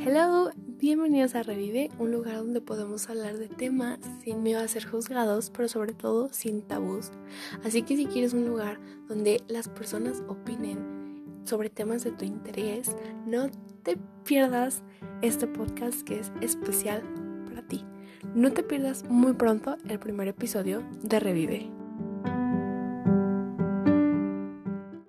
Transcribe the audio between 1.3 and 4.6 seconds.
a Revive, un lugar donde podemos hablar de temas sin miedo